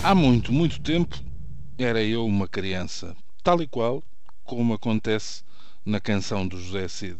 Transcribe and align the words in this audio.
Há 0.00 0.14
muito, 0.14 0.52
muito 0.52 0.80
tempo 0.80 1.18
era 1.76 2.00
eu 2.02 2.24
uma 2.24 2.46
criança, 2.46 3.16
tal 3.42 3.60
e 3.60 3.66
qual 3.66 4.02
como 4.44 4.72
acontece 4.72 5.42
na 5.84 5.98
canção 5.98 6.46
do 6.46 6.56
José 6.56 6.86
Cid. 6.86 7.18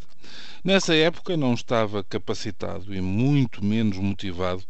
Nessa 0.63 0.95
época 0.95 1.37
não 1.37 1.55
estava 1.55 2.05
capacitado 2.05 2.95
e 2.95 3.01
muito 3.01 3.65
menos 3.65 3.99
motivado 3.99 4.63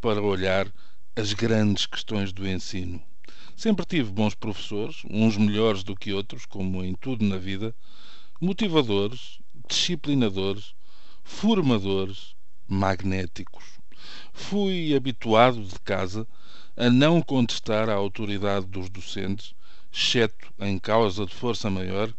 para 0.00 0.22
olhar 0.22 0.72
as 1.14 1.34
grandes 1.34 1.84
questões 1.84 2.32
do 2.32 2.48
ensino. 2.48 3.00
Sempre 3.54 3.84
tive 3.84 4.10
bons 4.10 4.34
professores, 4.34 5.02
uns 5.10 5.36
melhores 5.36 5.84
do 5.84 5.94
que 5.94 6.14
outros, 6.14 6.46
como 6.46 6.82
em 6.82 6.94
tudo 6.94 7.26
na 7.26 7.36
vida, 7.36 7.74
motivadores, 8.40 9.38
disciplinadores, 9.68 10.74
formadores, 11.22 12.34
magnéticos. 12.66 13.79
Fui 14.32 14.94
habituado 14.94 15.62
de 15.62 15.78
casa 15.80 16.26
a 16.76 16.88
não 16.88 17.20
contestar 17.20 17.88
a 17.88 17.94
autoridade 17.94 18.66
dos 18.66 18.88
docentes, 18.88 19.54
exceto 19.92 20.52
em 20.58 20.78
causa 20.78 21.26
de 21.26 21.34
força 21.34 21.68
maior, 21.68 22.12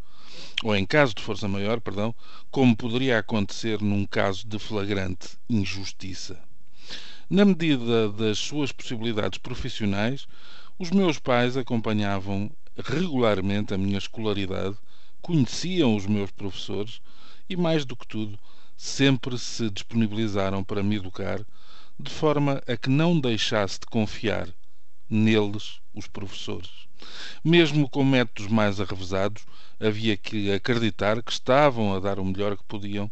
ou 0.62 0.76
em 0.76 0.86
caso 0.86 1.14
de 1.14 1.22
força 1.22 1.48
maior, 1.48 1.80
perdão, 1.80 2.14
como 2.50 2.76
poderia 2.76 3.18
acontecer 3.18 3.80
num 3.80 4.06
caso 4.06 4.46
de 4.46 4.58
flagrante 4.58 5.30
injustiça. 5.50 6.38
Na 7.28 7.44
medida 7.44 8.08
das 8.10 8.38
suas 8.38 8.70
possibilidades 8.70 9.38
profissionais, 9.38 10.26
os 10.78 10.90
meus 10.90 11.18
pais 11.18 11.56
acompanhavam 11.56 12.50
regularmente 12.76 13.74
a 13.74 13.78
minha 13.78 13.98
escolaridade, 13.98 14.76
conheciam 15.20 15.96
os 15.96 16.06
meus 16.06 16.30
professores 16.30 17.00
e, 17.48 17.56
mais 17.56 17.84
do 17.84 17.96
que 17.96 18.06
tudo, 18.06 18.38
sempre 18.82 19.38
se 19.38 19.70
disponibilizaram 19.70 20.64
para 20.64 20.82
me 20.82 20.96
educar 20.96 21.40
de 21.96 22.10
forma 22.10 22.60
a 22.66 22.76
que 22.76 22.90
não 22.90 23.18
deixasse 23.18 23.78
de 23.78 23.86
confiar 23.86 24.48
neles, 25.08 25.80
os 25.94 26.08
professores. 26.08 26.88
Mesmo 27.44 27.88
com 27.88 28.04
métodos 28.04 28.50
mais 28.50 28.80
arrevesados, 28.80 29.44
havia 29.78 30.16
que 30.16 30.50
acreditar 30.50 31.22
que 31.22 31.30
estavam 31.30 31.94
a 31.94 32.00
dar 32.00 32.18
o 32.18 32.24
melhor 32.24 32.56
que 32.56 32.64
podiam 32.64 33.08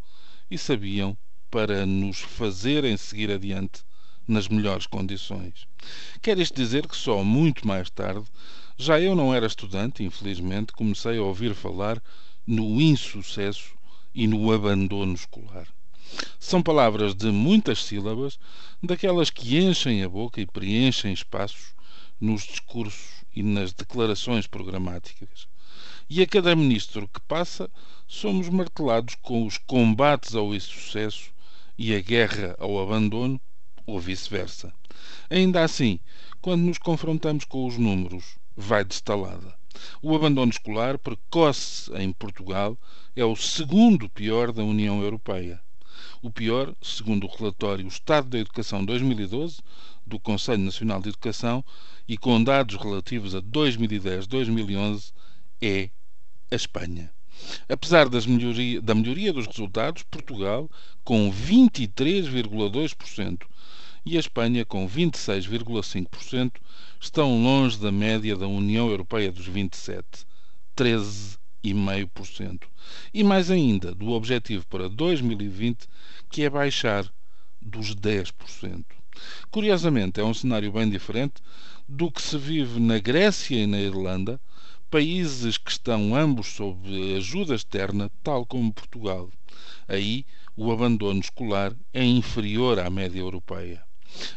e 0.51 0.59
sabiam 0.59 1.17
para 1.49 1.87
nos 1.87 2.19
fazerem 2.19 2.97
seguir 2.97 3.31
adiante 3.31 3.84
nas 4.27 4.49
melhores 4.49 4.89
condições. 4.89 5.69
Quer 6.21 6.37
isto 6.41 6.57
dizer 6.57 6.89
que 6.89 6.97
só 6.97 7.23
muito 7.23 7.65
mais 7.65 7.89
tarde, 7.89 8.27
já 8.77 9.01
eu 9.01 9.15
não 9.15 9.33
era 9.33 9.47
estudante, 9.47 10.03
infelizmente, 10.03 10.73
comecei 10.73 11.17
a 11.17 11.23
ouvir 11.23 11.55
falar 11.55 12.03
no 12.45 12.81
insucesso 12.81 13.79
e 14.14 14.27
no 14.27 14.53
abandono 14.53 15.14
escolar. 15.14 15.66
São 16.39 16.62
palavras 16.62 17.14
de 17.14 17.30
muitas 17.30 17.84
sílabas, 17.84 18.39
daquelas 18.83 19.30
que 19.30 19.58
enchem 19.58 20.03
a 20.03 20.08
boca 20.08 20.41
e 20.41 20.47
preenchem 20.47 21.12
espaços 21.12 21.75
nos 22.20 22.42
discursos 22.42 23.25
e 23.34 23.42
nas 23.42 23.72
declarações 23.72 24.47
programáticas. 24.47 25.48
E 26.08 26.20
a 26.20 26.27
cada 26.27 26.56
ministro 26.56 27.08
que 27.08 27.20
passa, 27.20 27.70
somos 28.06 28.48
martelados 28.48 29.14
com 29.22 29.47
os 29.47 29.56
combates 29.56 30.34
ao 30.34 30.53
insucesso 30.53 31.31
e 31.78 31.94
a 31.94 32.00
guerra 32.00 32.56
ao 32.58 32.81
abandono, 32.81 33.41
ou 33.86 34.00
vice-versa. 34.00 34.72
Ainda 35.31 35.62
assim, 35.62 36.00
quando 36.41 36.62
nos 36.62 36.78
confrontamos 36.78 37.44
com 37.44 37.66
os 37.66 37.78
números, 37.78 38.36
vai 38.56 38.84
de 38.84 38.94
estalada. 38.94 39.59
O 40.03 40.15
abandono 40.15 40.51
escolar 40.51 40.99
precoce 40.99 41.91
em 41.95 42.13
Portugal 42.13 42.77
é 43.15 43.25
o 43.25 43.37
segundo 43.37 44.09
pior 44.09 44.53
da 44.53 44.65
União 44.65 45.03
Europeia. 45.03 45.61
O 46.22 46.31
pior, 46.31 46.75
segundo 46.83 47.27
o 47.27 47.31
relatório 47.31 47.87
Estado 47.87 48.28
da 48.28 48.39
Educação 48.39 48.84
2012 48.84 49.61
do 50.06 50.19
Conselho 50.19 50.62
Nacional 50.62 51.00
de 51.00 51.11
Educação 51.11 51.65
e 52.09 52.19
com 52.19 52.43
dados 52.43 52.77
relativos 52.77 53.34
a 53.34 53.43
2010-2011, 53.43 55.12
é 55.61 55.91
a 56.50 56.56
Espanha. 56.56 57.12
Apesar 57.69 58.09
melhoria, 58.27 58.83
da 58.83 58.94
melhoria 58.94 59.33
dos 59.33 59.47
resultados, 59.47 60.03
Portugal, 60.03 60.69
com 61.05 61.33
23,2%, 61.33 63.47
e 64.10 64.16
a 64.16 64.21
Espanha, 64.21 64.65
com 64.65 64.88
26,5%, 64.88 66.54
estão 66.98 67.41
longe 67.44 67.78
da 67.78 67.93
média 67.93 68.37
da 68.37 68.48
União 68.48 68.88
Europeia 68.88 69.31
dos 69.31 69.47
27, 69.47 70.26
13,5%. 70.76 72.62
E 73.15 73.22
mais 73.22 73.53
ainda 73.53 73.94
do 73.94 74.10
objetivo 74.10 74.66
para 74.66 74.88
2020, 74.88 75.87
que 76.28 76.43
é 76.43 76.50
baixar 76.50 77.09
dos 77.62 77.94
10%. 77.94 78.84
Curiosamente, 79.49 80.19
é 80.19 80.25
um 80.25 80.34
cenário 80.34 80.72
bem 80.72 80.91
diferente 80.91 81.34
do 81.88 82.10
que 82.10 82.20
se 82.20 82.37
vive 82.37 82.81
na 82.81 82.99
Grécia 82.99 83.56
e 83.56 83.66
na 83.69 83.78
Irlanda, 83.78 84.41
países 84.91 85.56
que 85.56 85.70
estão 85.70 86.16
ambos 86.16 86.49
sob 86.49 87.16
ajuda 87.16 87.54
externa, 87.54 88.10
tal 88.25 88.44
como 88.44 88.72
Portugal. 88.72 89.31
Aí, 89.87 90.26
o 90.56 90.72
abandono 90.72 91.20
escolar 91.20 91.76
é 91.94 92.04
inferior 92.04 92.81
à 92.81 92.91
média 92.91 93.20
europeia. 93.20 93.88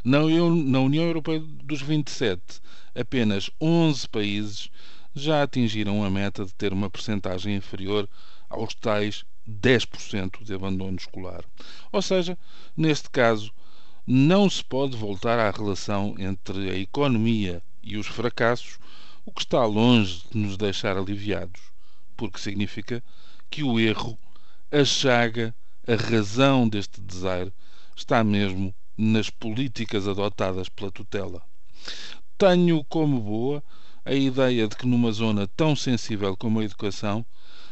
Na 0.03 0.19
União 0.22 1.03
Europeia 1.03 1.39
dos 1.39 1.81
27, 1.81 2.41
apenas 2.95 3.50
11 3.59 4.07
países 4.09 4.69
já 5.16 5.44
atingiram 5.44 6.03
a 6.03 6.09
meta 6.09 6.45
de 6.45 6.53
ter 6.53 6.73
uma 6.73 6.89
percentagem 6.89 7.56
inferior 7.56 8.09
aos 8.50 8.73
tais 8.73 9.25
10% 9.50 10.44
de 10.44 10.53
abandono 10.53 10.97
escolar. 10.97 11.44
Ou 11.91 12.01
seja, 12.01 12.38
neste 12.75 13.09
caso, 13.09 13.51
não 14.06 14.50
se 14.50 14.63
pode 14.63 14.97
voltar 14.97 15.39
à 15.39 15.50
relação 15.50 16.16
entre 16.17 16.69
a 16.69 16.78
economia 16.78 17.62
e 17.81 17.97
os 17.97 18.07
fracassos, 18.07 18.78
o 19.25 19.31
que 19.31 19.41
está 19.41 19.66
longe 19.66 20.23
de 20.31 20.38
nos 20.38 20.57
deixar 20.57 20.97
aliviados, 20.97 21.62
porque 22.17 22.39
significa 22.39 23.03
que 23.50 23.63
o 23.63 23.79
erro, 23.79 24.17
a 24.72 24.83
chaga, 24.83 25.56
a 25.88 25.95
razão 25.95 26.67
deste 26.67 27.00
desaire 27.00 27.53
está 27.95 28.23
mesmo 28.23 28.73
nas 28.98 29.30
políticas 29.30 30.08
adotadas 30.08 30.70
pela 30.70 30.92
tutela. 30.92 31.42
Tenho 32.38 32.84
como 32.84 33.20
boa 33.20 33.64
a 34.06 34.14
ideia 34.14 34.68
de 34.68 34.76
que 34.76 34.86
numa 34.86 35.12
zona 35.12 35.48
tão 35.48 35.76
sensível 35.76 36.36
como 36.36 36.59
a 36.59 36.64
educação, 36.64 37.26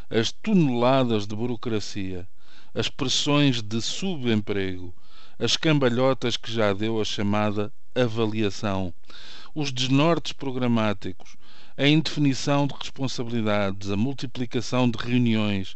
as 0.09 0.31
toneladas 0.31 1.27
de 1.27 1.35
burocracia, 1.35 2.27
as 2.73 2.89
pressões 2.89 3.61
de 3.61 3.81
subemprego, 3.81 4.93
as 5.37 5.57
cambalhotas 5.57 6.37
que 6.37 6.51
já 6.51 6.73
deu 6.73 7.01
a 7.01 7.05
chamada 7.05 7.71
avaliação, 7.93 8.93
os 9.53 9.71
desnortes 9.71 10.31
programáticos, 10.31 11.35
a 11.77 11.87
indefinição 11.87 12.67
de 12.67 12.73
responsabilidades, 12.79 13.89
a 13.89 13.97
multiplicação 13.97 14.89
de 14.89 14.97
reuniões 14.97 15.75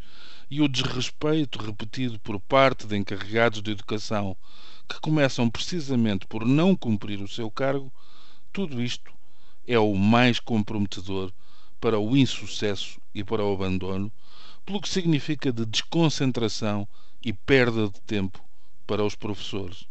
e 0.50 0.62
o 0.62 0.68
desrespeito 0.68 1.60
repetido 1.60 2.20
por 2.20 2.40
parte 2.40 2.86
de 2.86 2.96
encarregados 2.96 3.62
de 3.62 3.72
educação 3.72 4.38
que 4.88 5.00
começam 5.00 5.50
precisamente 5.50 6.28
por 6.28 6.46
não 6.46 6.76
cumprir 6.76 7.22
o 7.22 7.28
seu 7.28 7.50
cargo, 7.50 7.92
tudo 8.54 8.82
isto 8.82 9.12
é 9.68 9.78
o 9.80 9.96
mais 9.96 10.40
comprometedor 10.40 11.32
para 11.82 12.00
o 12.00 12.16
insucesso 12.16 13.00
e 13.14 13.24
para 13.24 13.44
o 13.44 13.54
abandono, 13.54 14.12
pelo 14.66 14.82
que 14.82 14.90
significa 14.90 15.52
de 15.52 15.66
desconcentração 15.66 16.88
e 17.24 17.34
perda 17.34 17.88
de 17.88 18.00
tempo 18.02 18.44
para 18.86 19.04
os 19.04 19.16
professores. 19.16 19.86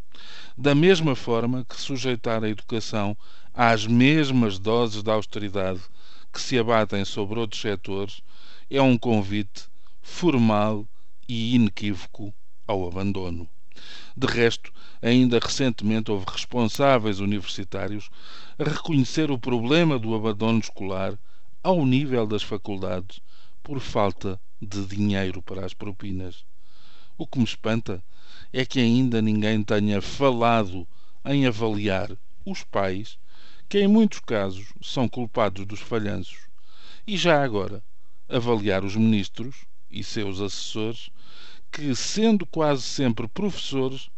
Da 0.56 0.74
mesma 0.74 1.16
forma 1.16 1.64
que 1.64 1.80
sujeitar 1.80 2.44
a 2.44 2.48
educação 2.48 3.16
às 3.52 3.86
mesmas 3.86 4.58
doses 4.58 5.02
de 5.02 5.10
austeridade 5.10 5.80
que 6.32 6.40
se 6.40 6.58
abatem 6.58 7.04
sobre 7.04 7.38
outros 7.38 7.60
setores 7.60 8.20
é 8.70 8.80
um 8.80 8.96
convite 8.96 9.64
formal 10.02 10.86
e 11.28 11.54
inequívoco 11.54 12.34
ao 12.66 12.86
abandono. 12.86 13.48
De 14.16 14.26
resto, 14.26 14.72
ainda 15.02 15.38
recentemente 15.38 16.10
houve 16.10 16.26
responsáveis 16.28 17.20
universitários 17.20 18.08
a 18.58 18.64
reconhecer 18.64 19.30
o 19.30 19.38
problema 19.38 19.98
do 19.98 20.14
abandono 20.14 20.60
escolar 20.60 21.18
ao 21.62 21.84
nível 21.84 22.26
das 22.26 22.42
faculdades 22.42 23.20
por 23.62 23.80
falta 23.80 24.40
de 24.60 24.84
dinheiro 24.86 25.42
para 25.42 25.64
as 25.64 25.74
propinas. 25.74 26.44
O 27.18 27.26
que 27.26 27.38
me 27.38 27.44
espanta 27.44 28.02
é 28.52 28.64
que 28.64 28.78
ainda 28.78 29.20
ninguém 29.20 29.62
tenha 29.62 30.00
falado 30.00 30.86
em 31.24 31.46
avaliar 31.46 32.16
os 32.44 32.62
pais, 32.62 33.18
que 33.68 33.80
em 33.80 33.88
muitos 33.88 34.20
casos 34.20 34.72
são 34.82 35.08
culpados 35.08 35.66
dos 35.66 35.80
falhanços, 35.80 36.38
e 37.06 37.16
já 37.16 37.42
agora 37.42 37.82
avaliar 38.28 38.84
os 38.84 38.94
ministros 38.94 39.64
e 39.90 40.04
seus 40.04 40.40
assessores 40.40 41.10
que, 41.74 41.92
sendo 41.96 42.46
quase 42.46 42.82
sempre 42.82 43.26
professores, 43.26 44.08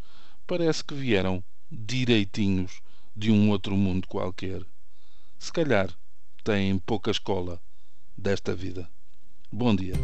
parece 0.46 0.84
que 0.84 0.94
vieram 0.94 1.42
direitinhos 1.72 2.82
de 3.16 3.32
um 3.32 3.48
outro 3.48 3.74
mundo 3.74 4.06
qualquer. 4.06 4.62
Se 5.38 5.50
calhar 5.50 5.88
têm 6.44 6.78
pouca 6.78 7.10
escola 7.10 7.58
desta 8.14 8.54
vida. 8.54 8.86
Bom 9.50 9.74
dia. 9.74 9.94